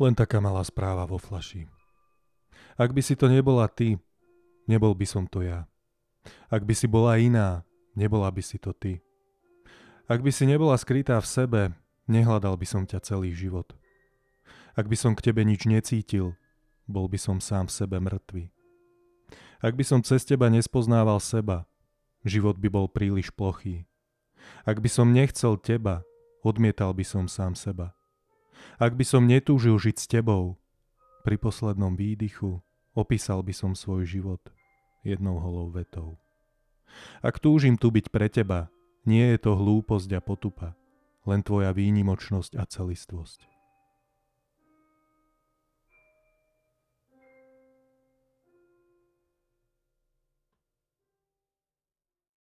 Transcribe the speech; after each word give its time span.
Len 0.00 0.14
taká 0.16 0.40
malá 0.40 0.64
správa 0.64 1.04
vo 1.04 1.20
flaši. 1.20 1.68
Ak 2.80 2.96
by 2.96 3.04
si 3.04 3.12
to 3.18 3.28
nebola 3.28 3.68
ty, 3.68 4.00
nebol 4.64 4.96
by 4.96 5.04
som 5.04 5.28
to 5.28 5.44
ja. 5.44 5.68
Ak 6.48 6.64
by 6.64 6.72
si 6.72 6.88
bola 6.88 7.18
iná, 7.20 7.66
nebola 7.92 8.32
by 8.32 8.40
si 8.40 8.56
to 8.56 8.72
ty. 8.72 9.04
Ak 10.08 10.24
by 10.24 10.32
si 10.32 10.48
nebola 10.48 10.76
skrytá 10.80 11.20
v 11.20 11.28
sebe, 11.28 11.62
nehľadal 12.08 12.56
by 12.56 12.66
som 12.66 12.82
ťa 12.88 13.04
celý 13.04 13.32
život. 13.32 13.72
Ak 14.72 14.88
by 14.88 14.96
som 14.96 15.12
k 15.12 15.28
tebe 15.30 15.44
nič 15.44 15.68
necítil, 15.68 16.32
bol 16.88 17.06
by 17.06 17.20
som 17.20 17.38
sám 17.38 17.68
v 17.68 17.76
sebe 17.76 17.96
mŕtvy. 18.00 18.48
Ak 19.62 19.78
by 19.78 19.84
som 19.86 20.00
cez 20.02 20.26
teba 20.26 20.50
nespoznával 20.50 21.22
seba, 21.22 21.68
život 22.26 22.58
by 22.58 22.68
bol 22.72 22.86
príliš 22.90 23.30
plochý. 23.30 23.86
Ak 24.66 24.82
by 24.82 24.90
som 24.90 25.14
nechcel 25.14 25.54
teba, 25.60 26.02
odmietal 26.42 26.90
by 26.96 27.04
som 27.06 27.30
sám 27.30 27.54
seba. 27.54 27.94
Ak 28.80 28.96
by 28.96 29.04
som 29.04 29.28
netúžil 29.28 29.76
žiť 29.76 29.96
s 30.00 30.06
tebou, 30.08 30.56
pri 31.22 31.36
poslednom 31.38 31.94
výdychu 31.94 32.60
opísal 32.96 33.44
by 33.44 33.54
som 33.54 33.72
svoj 33.76 34.08
život 34.08 34.42
jednou 35.06 35.38
holou 35.38 35.70
vetou. 35.70 36.18
Ak 37.24 37.40
túžim 37.40 37.80
tu 37.80 37.88
byť 37.88 38.06
pre 38.12 38.28
teba, 38.28 38.68
nie 39.08 39.34
je 39.34 39.38
to 39.40 39.56
hlúposť 39.56 40.10
a 40.14 40.20
potupa, 40.20 40.76
len 41.24 41.40
tvoja 41.42 41.74
výnimočnosť 41.74 42.58
a 42.58 42.64
celistvosť. 42.66 43.46